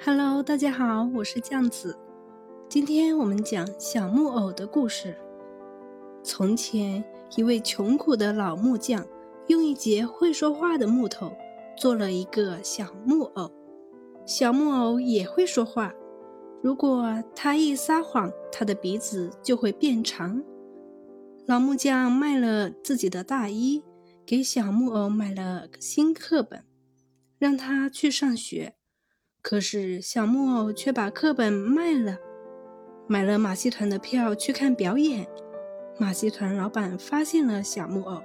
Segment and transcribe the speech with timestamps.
[0.00, 1.98] Hello，大家好，我是酱子。
[2.68, 5.16] 今天我们讲小木偶的故事。
[6.22, 7.04] 从前，
[7.36, 9.04] 一位穷苦的老木匠
[9.48, 11.32] 用一节会说话的木头
[11.76, 13.50] 做了一个小木偶。
[14.24, 15.92] 小木偶也会说话，
[16.62, 20.40] 如果他一撒谎，他的鼻子就会变长。
[21.44, 23.82] 老木匠卖了自己的大衣，
[24.24, 26.62] 给小木偶买了新课本，
[27.36, 28.74] 让他去上学。
[29.40, 32.18] 可是小木偶却把课本卖了，
[33.06, 35.26] 买了马戏团的票去看表演。
[35.98, 38.20] 马戏团老板发现了小木偶，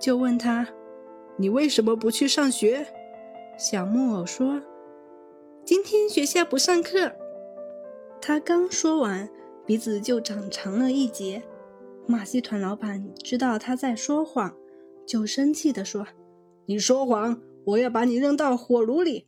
[0.00, 0.66] 就问他
[1.36, 2.86] ：“你为什么不去上学？”
[3.58, 4.60] 小木偶说
[5.64, 7.12] ：“今天学校不上课。”
[8.20, 9.28] 他刚说完，
[9.66, 11.42] 鼻子就长长了一截。
[12.06, 14.54] 马戏团老板知道他在说谎，
[15.06, 16.06] 就生气地说
[16.66, 19.26] ：“你说谎，我要把你扔到火炉里！”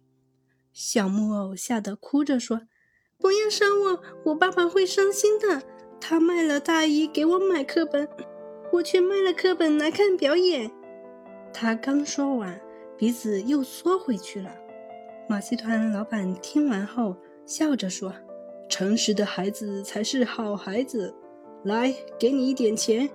[0.77, 2.61] 小木偶吓得哭着说
[3.17, 5.63] ：“不要杀我，我爸爸会伤心的。
[5.99, 8.07] 他卖了大衣给我买课本，
[8.75, 10.71] 我却卖了课本来看表演。”
[11.51, 12.61] 他刚说完，
[12.95, 14.55] 鼻子又缩回去了。
[15.31, 18.13] 马戏团老板听完后笑着说
[18.69, 21.15] ：“诚实的孩子才是好孩子。”
[21.65, 23.09] 来，给你一点钱，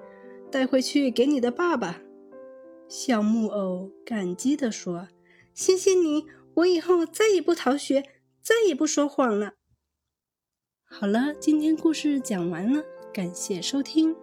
[0.49, 2.01] 带回去给你的爸爸。
[2.87, 5.09] 小木偶感激地说
[5.53, 8.03] ：“谢谢你，我以后再也不逃学，
[8.41, 9.53] 再也不说谎了。”
[10.83, 14.15] 好了，今天故事讲完了，感谢收听。